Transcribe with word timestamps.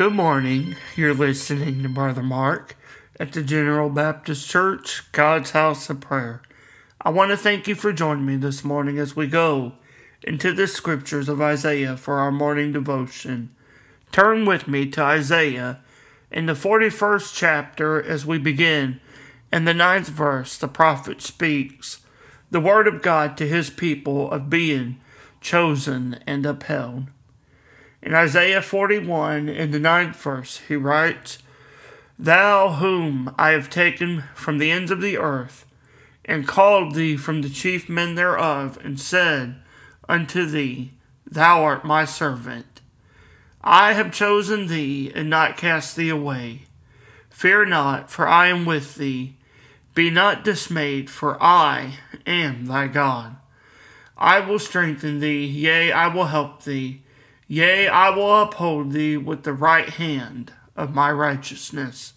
Good 0.00 0.14
morning. 0.14 0.76
You're 0.96 1.12
listening 1.12 1.82
to 1.82 1.88
Brother 1.90 2.22
Mark 2.22 2.74
at 3.18 3.34
the 3.34 3.42
General 3.42 3.90
Baptist 3.90 4.48
Church, 4.48 5.02
God's 5.12 5.50
House 5.50 5.90
of 5.90 6.00
Prayer. 6.00 6.40
I 7.02 7.10
want 7.10 7.32
to 7.32 7.36
thank 7.36 7.68
you 7.68 7.74
for 7.74 7.92
joining 7.92 8.24
me 8.24 8.36
this 8.36 8.64
morning 8.64 8.98
as 8.98 9.14
we 9.14 9.26
go 9.26 9.74
into 10.22 10.54
the 10.54 10.66
scriptures 10.68 11.28
of 11.28 11.42
Isaiah 11.42 11.98
for 11.98 12.14
our 12.14 12.32
morning 12.32 12.72
devotion. 12.72 13.54
Turn 14.10 14.46
with 14.46 14.66
me 14.66 14.88
to 14.88 15.02
Isaiah 15.02 15.80
in 16.30 16.46
the 16.46 16.54
41st 16.54 17.34
chapter 17.34 18.02
as 18.02 18.24
we 18.24 18.38
begin. 18.38 19.02
In 19.52 19.66
the 19.66 19.74
ninth 19.74 20.08
verse, 20.08 20.56
the 20.56 20.66
prophet 20.66 21.20
speaks 21.20 22.00
the 22.50 22.58
word 22.58 22.88
of 22.88 23.02
God 23.02 23.36
to 23.36 23.46
his 23.46 23.68
people 23.68 24.30
of 24.30 24.48
being 24.48 24.98
chosen 25.42 26.20
and 26.26 26.46
upheld. 26.46 27.08
In 28.02 28.14
Isaiah 28.14 28.62
41, 28.62 29.48
in 29.48 29.70
the 29.72 29.78
ninth 29.78 30.16
verse, 30.16 30.58
he 30.68 30.74
writes, 30.74 31.38
Thou 32.18 32.74
whom 32.74 33.34
I 33.38 33.50
have 33.50 33.68
taken 33.68 34.24
from 34.34 34.58
the 34.58 34.70
ends 34.70 34.90
of 34.90 35.00
the 35.00 35.18
earth, 35.18 35.66
and 36.24 36.48
called 36.48 36.94
thee 36.94 37.16
from 37.16 37.42
the 37.42 37.50
chief 37.50 37.88
men 37.88 38.14
thereof, 38.14 38.78
and 38.82 38.98
said 38.98 39.56
unto 40.08 40.46
thee, 40.46 40.92
Thou 41.26 41.62
art 41.62 41.84
my 41.84 42.04
servant. 42.04 42.80
I 43.62 43.92
have 43.92 44.12
chosen 44.12 44.68
thee, 44.68 45.12
and 45.14 45.28
not 45.28 45.58
cast 45.58 45.94
thee 45.94 46.08
away. 46.08 46.62
Fear 47.28 47.66
not, 47.66 48.10
for 48.10 48.26
I 48.26 48.46
am 48.46 48.64
with 48.64 48.94
thee. 48.94 49.36
Be 49.94 50.08
not 50.08 50.44
dismayed, 50.44 51.10
for 51.10 51.42
I 51.42 51.98
am 52.26 52.66
thy 52.66 52.86
God. 52.86 53.36
I 54.16 54.40
will 54.40 54.58
strengthen 54.58 55.20
thee, 55.20 55.44
yea, 55.44 55.92
I 55.92 56.08
will 56.08 56.26
help 56.26 56.64
thee. 56.64 57.02
Yea, 57.52 57.88
I 57.88 58.10
will 58.10 58.42
uphold 58.42 58.92
thee 58.92 59.16
with 59.16 59.42
the 59.42 59.52
right 59.52 59.88
hand 59.88 60.52
of 60.76 60.94
my 60.94 61.10
righteousness. 61.10 62.12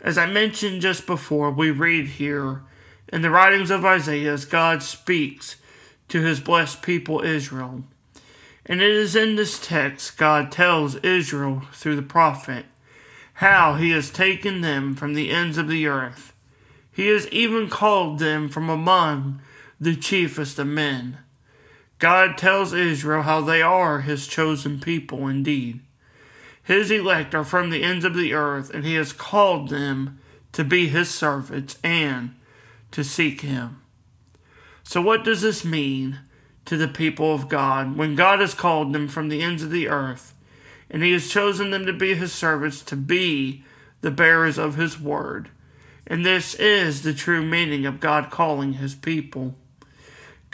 As 0.00 0.18
I 0.18 0.26
mentioned 0.26 0.82
just 0.82 1.06
before, 1.06 1.52
we 1.52 1.70
read 1.70 2.08
here 2.08 2.62
in 3.12 3.22
the 3.22 3.30
writings 3.30 3.70
of 3.70 3.84
Isaiah 3.84 4.32
as 4.32 4.44
God 4.44 4.82
speaks 4.82 5.54
to 6.08 6.22
his 6.22 6.40
blessed 6.40 6.82
people 6.82 7.20
Israel. 7.20 7.84
And 8.64 8.82
it 8.82 8.90
is 8.90 9.14
in 9.14 9.36
this 9.36 9.64
text 9.64 10.18
God 10.18 10.50
tells 10.50 10.96
Israel 10.96 11.62
through 11.72 11.94
the 11.94 12.02
prophet 12.02 12.66
how 13.34 13.74
he 13.74 13.92
has 13.92 14.10
taken 14.10 14.60
them 14.60 14.96
from 14.96 15.14
the 15.14 15.30
ends 15.30 15.56
of 15.56 15.68
the 15.68 15.86
earth. 15.86 16.32
He 16.90 17.06
has 17.06 17.28
even 17.28 17.70
called 17.70 18.18
them 18.18 18.48
from 18.48 18.68
among 18.68 19.40
the 19.80 19.94
chiefest 19.94 20.58
of 20.58 20.66
men. 20.66 21.18
God 21.98 22.36
tells 22.36 22.72
Israel 22.72 23.22
how 23.22 23.40
they 23.40 23.62
are 23.62 24.00
his 24.00 24.26
chosen 24.26 24.80
people 24.80 25.28
indeed. 25.28 25.80
His 26.62 26.90
elect 26.90 27.34
are 27.34 27.44
from 27.44 27.70
the 27.70 27.82
ends 27.82 28.04
of 28.04 28.14
the 28.14 28.34
earth, 28.34 28.70
and 28.74 28.84
he 28.84 28.94
has 28.94 29.12
called 29.12 29.68
them 29.68 30.18
to 30.52 30.64
be 30.64 30.88
his 30.88 31.08
servants 31.08 31.78
and 31.82 32.34
to 32.90 33.04
seek 33.04 33.42
him. 33.42 33.82
So, 34.82 35.00
what 35.00 35.24
does 35.24 35.42
this 35.42 35.64
mean 35.64 36.20
to 36.64 36.76
the 36.76 36.88
people 36.88 37.34
of 37.34 37.48
God 37.48 37.96
when 37.96 38.14
God 38.14 38.40
has 38.40 38.54
called 38.54 38.92
them 38.92 39.08
from 39.08 39.28
the 39.28 39.42
ends 39.42 39.62
of 39.62 39.70
the 39.70 39.88
earth 39.88 40.34
and 40.90 41.02
he 41.02 41.12
has 41.12 41.28
chosen 41.30 41.70
them 41.70 41.86
to 41.86 41.92
be 41.92 42.14
his 42.14 42.32
servants, 42.32 42.82
to 42.82 42.96
be 42.96 43.64
the 44.00 44.10
bearers 44.10 44.58
of 44.58 44.76
his 44.76 45.00
word? 45.00 45.50
And 46.06 46.24
this 46.24 46.54
is 46.54 47.02
the 47.02 47.14
true 47.14 47.44
meaning 47.44 47.84
of 47.86 48.00
God 48.00 48.30
calling 48.30 48.74
his 48.74 48.94
people. 48.94 49.54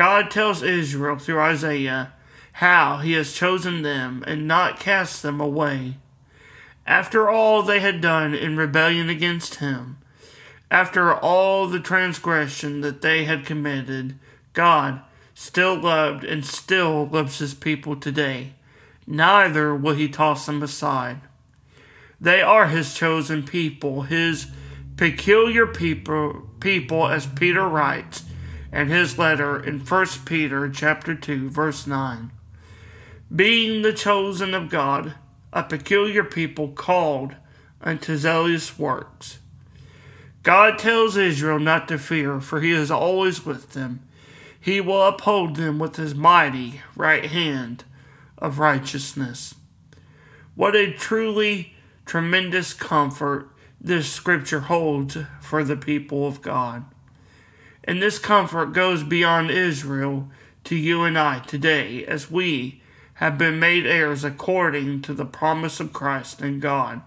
God 0.00 0.30
tells 0.30 0.62
Israel 0.62 1.18
through 1.18 1.42
Isaiah 1.42 2.14
how 2.52 3.00
he 3.00 3.12
has 3.12 3.34
chosen 3.34 3.82
them 3.82 4.24
and 4.26 4.48
not 4.48 4.80
cast 4.80 5.22
them 5.22 5.42
away. 5.42 5.96
After 6.86 7.28
all 7.28 7.62
they 7.62 7.80
had 7.80 8.00
done 8.00 8.32
in 8.32 8.56
rebellion 8.56 9.10
against 9.10 9.56
him, 9.56 9.98
after 10.70 11.12
all 11.12 11.66
the 11.66 11.80
transgression 11.80 12.80
that 12.80 13.02
they 13.02 13.24
had 13.24 13.44
committed, 13.44 14.18
God 14.54 15.02
still 15.34 15.74
loved 15.74 16.24
and 16.24 16.46
still 16.46 17.06
loves 17.06 17.38
his 17.38 17.52
people 17.52 17.94
today. 17.94 18.54
Neither 19.06 19.74
will 19.74 19.96
he 19.96 20.08
toss 20.08 20.46
them 20.46 20.62
aside. 20.62 21.20
They 22.18 22.40
are 22.40 22.68
his 22.68 22.94
chosen 22.94 23.42
people, 23.42 24.04
his 24.04 24.46
peculiar 24.96 25.66
people, 25.66 26.48
people 26.58 27.06
as 27.06 27.26
Peter 27.26 27.68
writes 27.68 28.24
and 28.72 28.90
his 28.90 29.18
letter 29.18 29.62
in 29.62 29.80
1 29.80 30.06
Peter 30.24 30.68
chapter 30.68 31.14
2 31.14 31.50
verse 31.50 31.86
9. 31.86 32.30
Being 33.34 33.82
the 33.82 33.92
chosen 33.92 34.54
of 34.54 34.68
God, 34.68 35.14
a 35.52 35.62
peculiar 35.62 36.24
people 36.24 36.68
called 36.68 37.36
unto 37.80 38.16
zealous 38.16 38.78
works. 38.78 39.38
God 40.42 40.78
tells 40.78 41.16
Israel 41.16 41.58
not 41.58 41.88
to 41.88 41.98
fear, 41.98 42.40
for 42.40 42.60
he 42.60 42.70
is 42.70 42.90
always 42.90 43.44
with 43.44 43.70
them. 43.70 44.00
He 44.58 44.80
will 44.80 45.02
uphold 45.02 45.56
them 45.56 45.78
with 45.78 45.96
his 45.96 46.14
mighty 46.14 46.82
right 46.96 47.26
hand 47.26 47.84
of 48.38 48.58
righteousness. 48.58 49.54
What 50.54 50.76
a 50.76 50.92
truly 50.92 51.74
tremendous 52.04 52.74
comfort 52.74 53.48
this 53.80 54.10
scripture 54.10 54.60
holds 54.60 55.16
for 55.40 55.64
the 55.64 55.76
people 55.76 56.26
of 56.26 56.42
God. 56.42 56.84
And 57.84 58.02
this 58.02 58.18
comfort 58.18 58.72
goes 58.72 59.02
beyond 59.02 59.50
Israel 59.50 60.28
to 60.64 60.76
you 60.76 61.02
and 61.02 61.18
I 61.18 61.40
today, 61.40 62.04
as 62.04 62.30
we 62.30 62.82
have 63.14 63.36
been 63.36 63.58
made 63.58 63.86
heirs 63.86 64.24
according 64.24 65.02
to 65.02 65.12
the 65.12 65.24
promise 65.24 65.80
of 65.80 65.92
Christ 65.92 66.40
and 66.40 66.60
God. 66.60 67.02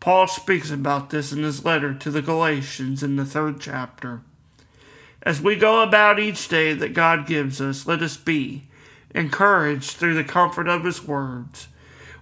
Paul 0.00 0.26
speaks 0.28 0.70
about 0.70 1.10
this 1.10 1.32
in 1.32 1.42
his 1.42 1.64
letter 1.64 1.92
to 1.94 2.10
the 2.10 2.22
Galatians 2.22 3.02
in 3.02 3.16
the 3.16 3.24
third 3.24 3.60
chapter. 3.60 4.20
As 5.22 5.40
we 5.40 5.56
go 5.56 5.82
about 5.82 6.20
each 6.20 6.48
day 6.48 6.72
that 6.72 6.94
God 6.94 7.26
gives 7.26 7.60
us, 7.60 7.86
let 7.86 8.02
us 8.02 8.16
be 8.16 8.64
encouraged 9.14 9.92
through 9.92 10.14
the 10.14 10.24
comfort 10.24 10.68
of 10.68 10.84
his 10.84 11.04
words. 11.04 11.68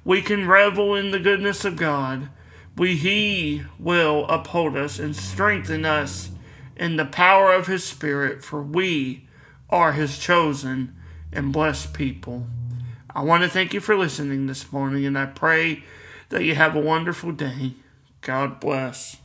We 0.04 0.22
can 0.22 0.48
revel 0.48 0.94
in 0.94 1.10
the 1.10 1.18
goodness 1.18 1.64
of 1.64 1.76
God. 1.76 2.28
We, 2.76 2.96
he 2.96 3.64
will 3.78 4.26
uphold 4.28 4.76
us 4.76 4.98
and 4.98 5.14
strengthen 5.14 5.84
us 5.84 6.30
in 6.76 6.96
the 6.96 7.04
power 7.04 7.52
of 7.52 7.66
His 7.66 7.84
Spirit, 7.84 8.44
for 8.44 8.62
we 8.62 9.26
are 9.70 9.92
His 9.92 10.18
chosen 10.18 10.94
and 11.32 11.52
blessed 11.52 11.92
people. 11.92 12.46
I 13.14 13.22
want 13.22 13.42
to 13.42 13.48
thank 13.48 13.72
you 13.72 13.80
for 13.80 13.96
listening 13.96 14.46
this 14.46 14.70
morning, 14.70 15.06
and 15.06 15.18
I 15.18 15.26
pray 15.26 15.82
that 16.28 16.44
you 16.44 16.54
have 16.54 16.76
a 16.76 16.80
wonderful 16.80 17.32
day. 17.32 17.74
God 18.20 18.60
bless. 18.60 19.16